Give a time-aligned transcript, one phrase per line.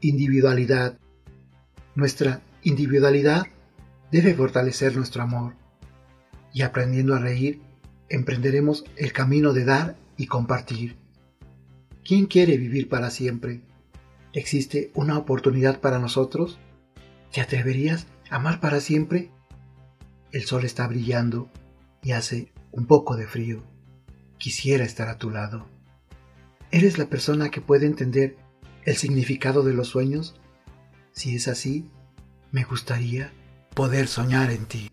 [0.00, 0.98] individualidad.
[1.94, 3.46] Nuestra individualidad
[4.10, 5.54] debe fortalecer nuestro amor
[6.52, 7.60] y aprendiendo a reír,
[8.08, 10.96] emprenderemos el camino de dar y compartir.
[12.04, 13.60] ¿Quién quiere vivir para siempre?
[14.32, 16.58] ¿Existe una oportunidad para nosotros?
[17.32, 19.30] ¿Te atreverías a amar para siempre?
[20.32, 21.50] El sol está brillando
[22.02, 23.62] y hace un poco de frío.
[24.38, 25.66] Quisiera estar a tu lado.
[26.70, 28.36] ¿Eres la persona que puede entender
[28.88, 30.34] el significado de los sueños?
[31.12, 31.90] Si es así,
[32.50, 33.32] me gustaría
[33.74, 34.90] poder soñar en ti.